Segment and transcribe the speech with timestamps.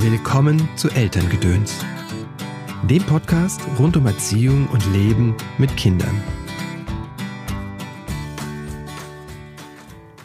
[0.00, 1.74] Willkommen zu Elterngedöns,
[2.88, 6.22] dem Podcast rund um Erziehung und Leben mit Kindern.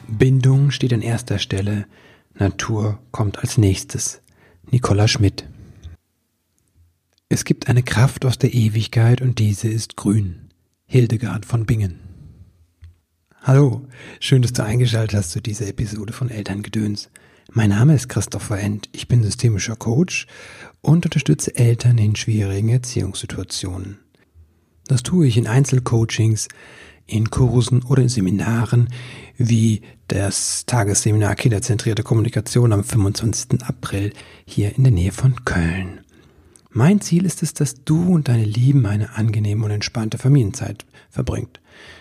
[0.08, 1.88] Bindung steht an erster Stelle,
[2.36, 4.22] Natur kommt als nächstes.
[4.70, 5.50] Nicola Schmidt.
[7.28, 10.50] Es gibt eine Kraft aus der Ewigkeit und diese ist grün.
[10.86, 12.00] Hildegard von Bingen.
[13.42, 13.88] Hallo,
[14.20, 17.10] schön, dass du eingeschaltet hast zu dieser Episode von Elterngedöns.
[17.52, 20.28] Mein Name ist Christopher End, ich bin systemischer Coach
[20.82, 24.00] und unterstütze Eltern in schwierigen Erziehungssituationen.
[24.88, 26.48] Das tue ich in Einzelcoachings,
[27.06, 28.90] in Kursen oder in Seminaren
[29.38, 33.62] wie das Tagesseminar Kinderzentrierte Kommunikation am 25.
[33.64, 34.14] April
[34.46, 36.03] hier in der Nähe von Köln.
[36.76, 41.60] Mein Ziel ist es, dass du und deine Lieben eine angenehme und entspannte Familienzeit verbringt.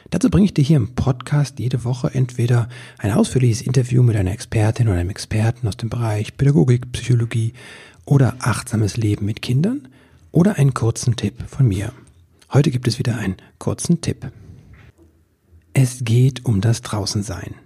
[0.09, 4.33] Dazu bringe ich dir hier im Podcast jede Woche entweder ein ausführliches Interview mit einer
[4.33, 7.53] Expertin oder einem Experten aus dem Bereich Pädagogik, Psychologie
[8.07, 9.89] oder achtsames Leben mit Kindern
[10.31, 11.93] oder einen kurzen Tipp von mir.
[12.51, 14.33] Heute gibt es wieder einen kurzen Tipp.
[15.75, 17.57] Es geht um das Draußensein.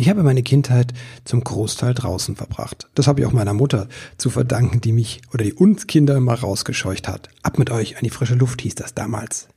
[0.00, 2.88] Ich habe meine Kindheit zum Großteil draußen verbracht.
[2.94, 6.34] Das habe ich auch meiner Mutter zu verdanken, die mich oder die uns Kinder immer
[6.34, 7.30] rausgescheucht hat.
[7.42, 9.48] Ab mit euch an die frische Luft hieß das damals.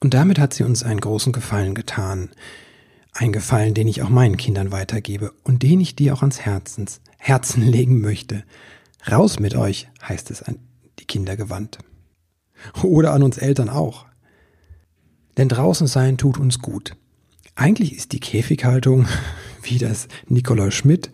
[0.00, 2.28] Und damit hat sie uns einen großen Gefallen getan.
[3.14, 7.00] Ein Gefallen, den ich auch meinen Kindern weitergebe und den ich dir auch ans Herzens,
[7.16, 8.44] Herzen legen möchte.
[9.10, 10.58] Raus mit euch, heißt es an
[10.98, 11.78] die Kinder gewandt.
[12.82, 14.04] Oder an uns Eltern auch.
[15.38, 16.94] Denn draußen sein tut uns gut.
[17.56, 19.08] Eigentlich ist die Käfighaltung,
[19.62, 21.10] wie das Nicola Schmidt,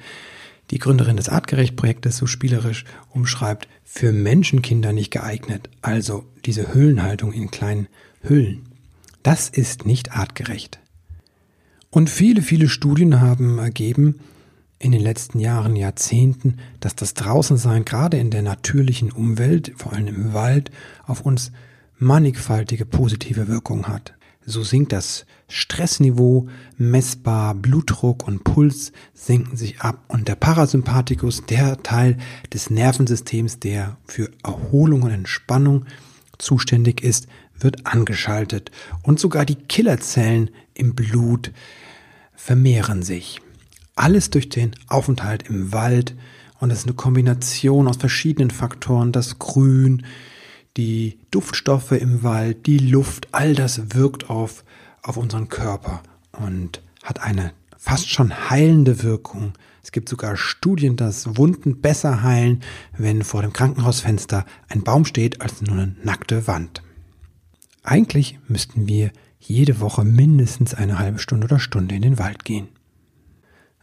[0.70, 5.70] die Gründerin des Artgerecht-Projektes, so spielerisch umschreibt, für Menschenkinder nicht geeignet.
[5.82, 7.88] Also diese Höhlenhaltung in kleinen
[8.22, 8.62] Hüllen.
[9.22, 10.80] Das ist nicht artgerecht.
[11.90, 14.18] Und viele, viele Studien haben ergeben,
[14.78, 20.08] in den letzten Jahren, Jahrzehnten, dass das Draußensein gerade in der natürlichen Umwelt, vor allem
[20.08, 20.72] im Wald,
[21.06, 21.52] auf uns
[21.98, 24.14] mannigfaltige positive Wirkungen hat.
[24.44, 30.03] So sinkt das Stressniveau messbar, Blutdruck und Puls senken sich ab.
[30.08, 32.16] Und der Parasympathikus, der Teil
[32.52, 35.84] des Nervensystems, der für Erholung und Entspannung
[36.38, 38.70] zuständig ist, wird angeschaltet.
[39.02, 41.52] Und sogar die Killerzellen im Blut
[42.34, 43.41] vermehren sich.
[43.94, 46.16] Alles durch den Aufenthalt im Wald.
[46.58, 50.04] Und es ist eine Kombination aus verschiedenen Faktoren, das Grün,
[50.77, 54.65] die Duftstoffe im Wald, die Luft, all das wirkt auf,
[55.03, 56.03] auf unseren Körper
[56.33, 59.53] und hat eine fast schon heilende Wirkung.
[59.82, 62.62] Es gibt sogar Studien, dass Wunden besser heilen,
[62.97, 66.82] wenn vor dem Krankenhausfenster ein Baum steht, als nur eine nackte Wand.
[67.82, 72.69] Eigentlich müssten wir jede Woche mindestens eine halbe Stunde oder Stunde in den Wald gehen.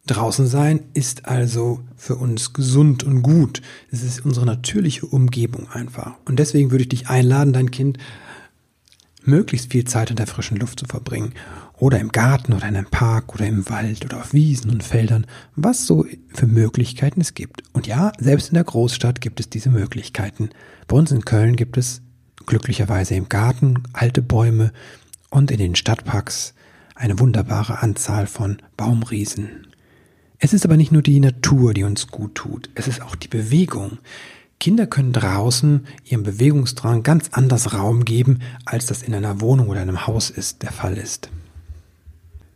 [0.09, 3.61] Draußen sein ist also für uns gesund und gut.
[3.91, 6.15] Es ist unsere natürliche Umgebung einfach.
[6.25, 7.99] Und deswegen würde ich dich einladen, dein Kind
[9.23, 11.33] möglichst viel Zeit in der frischen Luft zu verbringen.
[11.77, 15.27] Oder im Garten oder in einem Park oder im Wald oder auf Wiesen und Feldern,
[15.55, 17.63] was so für Möglichkeiten es gibt.
[17.73, 20.49] Und ja, selbst in der Großstadt gibt es diese Möglichkeiten.
[20.87, 22.01] Bei uns in Köln gibt es
[22.47, 24.73] glücklicherweise im Garten alte Bäume
[25.29, 26.55] und in den Stadtparks
[26.95, 29.68] eine wunderbare Anzahl von Baumriesen.
[30.39, 33.27] Es ist aber nicht nur die Natur, die uns gut tut, es ist auch die
[33.27, 33.97] Bewegung.
[34.57, 39.81] Kinder können draußen ihrem Bewegungsdrang ganz anders Raum geben, als das in einer Wohnung oder
[39.81, 41.29] einem Haus ist, der Fall ist.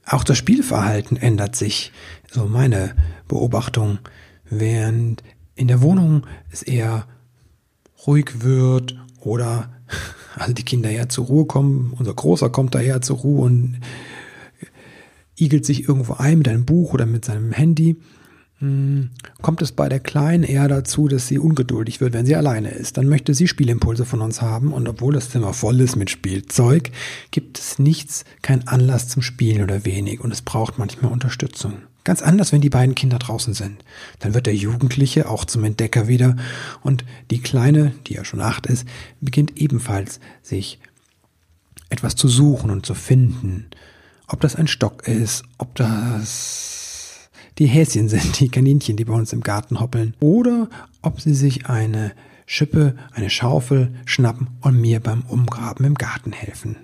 [0.06, 1.92] Auch das Spielverhalten ändert sich,
[2.30, 2.96] so meine
[3.28, 4.00] Beobachtung,
[4.50, 5.24] während
[5.56, 7.06] in der Wohnung es eher
[8.06, 9.70] ruhig wird oder
[10.36, 11.94] also die Kinder eher zur Ruhe kommen.
[11.98, 13.80] Unser Großer kommt daher zur Ruhe und
[15.38, 17.98] igelt sich irgendwo ein mit einem Buch oder mit seinem Handy.
[18.60, 19.10] Hm,
[19.42, 22.98] kommt es bei der Kleinen eher dazu, dass sie ungeduldig wird, wenn sie alleine ist.
[22.98, 26.92] Dann möchte sie Spielimpulse von uns haben und obwohl das Zimmer voll ist mit Spielzeug,
[27.32, 31.74] gibt es nichts, kein Anlass zum Spielen oder wenig und es braucht manchmal Unterstützung.
[32.06, 33.84] Ganz anders, wenn die beiden Kinder draußen sind.
[34.20, 36.36] Dann wird der Jugendliche auch zum Entdecker wieder
[36.82, 38.86] und die Kleine, die ja schon acht ist,
[39.20, 40.80] beginnt ebenfalls sich
[41.90, 43.68] etwas zu suchen und zu finden.
[44.28, 49.34] Ob das ein Stock ist, ob das die Häschen sind, die Kaninchen, die bei uns
[49.34, 50.70] im Garten hoppeln, oder
[51.02, 52.14] ob sie sich eine
[52.46, 56.76] Schippe, eine Schaufel schnappen und mir beim Umgraben im Garten helfen.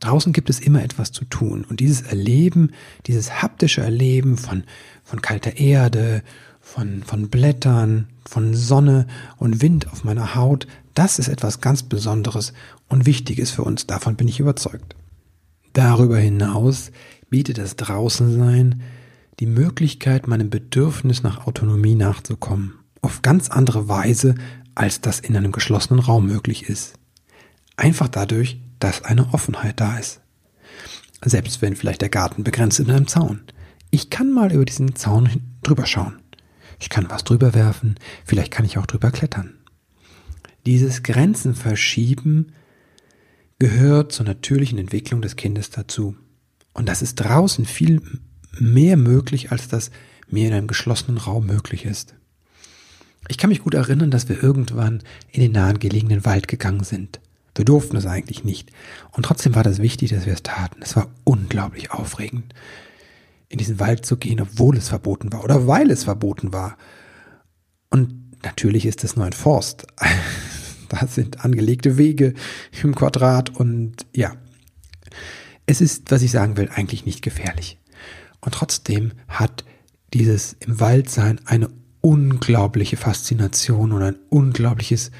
[0.00, 1.64] Draußen gibt es immer etwas zu tun.
[1.68, 2.72] Und dieses Erleben,
[3.06, 4.64] dieses haptische Erleben von,
[5.04, 6.22] von kalter Erde,
[6.60, 9.06] von, von Blättern, von Sonne
[9.36, 12.54] und Wind auf meiner Haut, das ist etwas ganz Besonderes
[12.88, 13.86] und Wichtiges für uns.
[13.86, 14.96] Davon bin ich überzeugt.
[15.72, 16.90] Darüber hinaus
[17.28, 18.82] bietet das Draußensein
[19.38, 22.74] die Möglichkeit, meinem Bedürfnis nach Autonomie nachzukommen.
[23.00, 24.34] Auf ganz andere Weise,
[24.74, 26.94] als das in einem geschlossenen Raum möglich ist.
[27.76, 30.20] Einfach dadurch, dass eine Offenheit da ist.
[31.24, 33.40] Selbst wenn vielleicht der Garten begrenzt mit einem Zaun.
[33.90, 35.28] Ich kann mal über diesen Zaun
[35.62, 36.20] drüber schauen.
[36.78, 39.54] Ich kann was drüber werfen, vielleicht kann ich auch drüber klettern.
[40.66, 42.52] Dieses Grenzen verschieben
[43.60, 46.16] gehört zur natürlichen Entwicklung des Kindes dazu.
[46.72, 48.02] Und das ist draußen viel
[48.58, 49.92] mehr möglich, als das
[50.28, 52.14] mir in einem geschlossenen Raum möglich ist.
[53.28, 57.20] Ich kann mich gut erinnern, dass wir irgendwann in den nahen gelegenen Wald gegangen sind.
[57.54, 58.70] Wir durften es eigentlich nicht.
[59.12, 60.80] Und trotzdem war das wichtig, dass wir es taten.
[60.82, 62.54] Es war unglaublich aufregend,
[63.48, 66.78] in diesen Wald zu gehen, obwohl es verboten war oder weil es verboten war.
[67.90, 69.86] Und natürlich ist es nur ein Forst.
[71.00, 72.34] Da sind angelegte Wege
[72.82, 74.34] im Quadrat und ja,
[75.66, 77.78] es ist, was ich sagen will, eigentlich nicht gefährlich.
[78.40, 79.64] Und trotzdem hat
[80.12, 81.70] dieses im Wald sein eine
[82.00, 85.10] unglaubliche Faszination und ein unglaubliches,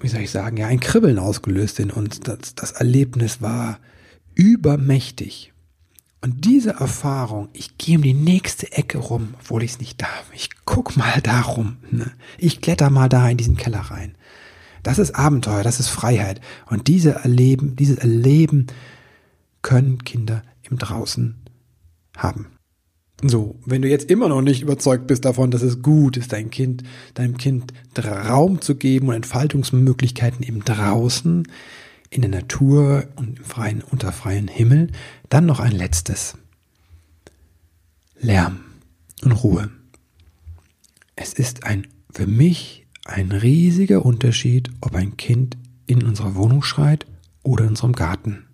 [0.00, 2.20] wie soll ich sagen, ja, ein Kribbeln ausgelöst in uns.
[2.20, 3.80] Das, das Erlebnis war
[4.34, 5.52] übermächtig.
[6.20, 10.30] Und diese Erfahrung, ich gehe um die nächste Ecke rum, obwohl ich es nicht darf.
[10.32, 11.76] Ich guck mal da rum.
[11.90, 12.10] Ne?
[12.38, 14.16] Ich kletter mal da in diesen Keller rein.
[14.82, 16.40] Das ist Abenteuer, das ist Freiheit.
[16.70, 18.66] Und diese Erleben, dieses Erleben
[19.62, 21.36] können Kinder im Draußen
[22.16, 22.46] haben.
[23.22, 26.50] So, wenn du jetzt immer noch nicht überzeugt bist davon, dass es gut ist, dein
[26.50, 26.82] Kind,
[27.14, 31.48] deinem Kind Raum zu geben und Entfaltungsmöglichkeiten im Draußen,
[32.10, 34.90] in der Natur und im freien, unter freiem Himmel,
[35.28, 36.36] dann noch ein letztes.
[38.18, 38.60] Lärm
[39.22, 39.70] und Ruhe.
[41.16, 45.56] Es ist ein, für mich ein riesiger Unterschied, ob ein Kind
[45.86, 47.06] in unserer Wohnung schreit
[47.42, 48.46] oder in unserem Garten.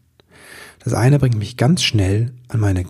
[0.81, 2.85] Das eine bringt mich ganz schnell an meine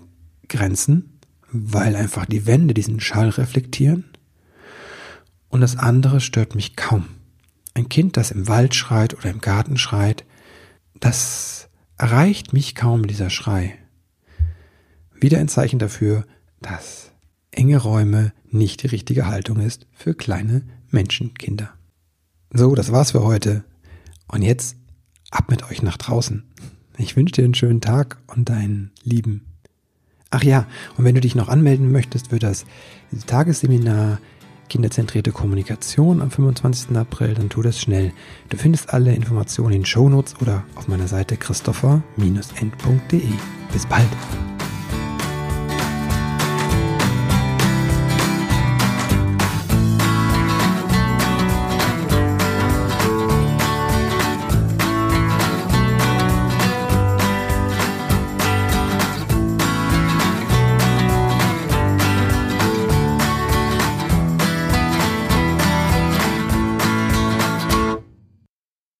[0.48, 1.18] Grenzen,
[1.50, 4.04] weil einfach die Wände diesen Schall reflektieren.
[5.48, 7.06] Und das andere stört mich kaum.
[7.74, 10.24] Ein Kind, das im Wald schreit oder im Garten schreit,
[10.94, 13.78] das erreicht mich kaum dieser Schrei.
[15.14, 16.24] Wieder ein Zeichen dafür,
[16.60, 17.12] dass
[17.50, 21.70] enge Räume nicht die richtige Haltung ist für kleine Menschenkinder.
[22.52, 23.64] So, das war's für heute.
[24.28, 24.76] Und jetzt
[25.30, 26.44] ab mit euch nach draußen.
[26.98, 29.46] Ich wünsche dir einen schönen Tag und deinen Lieben.
[30.30, 30.66] Ach ja,
[30.96, 32.64] und wenn du dich noch anmelden möchtest für das
[33.26, 34.18] Tagesseminar
[34.72, 36.96] Kinderzentrierte Kommunikation am 25.
[36.96, 38.10] April, dann tu das schnell.
[38.48, 43.20] Du findest alle Informationen in Shownotes oder auf meiner Seite christopher-end.de.
[43.70, 44.08] Bis bald!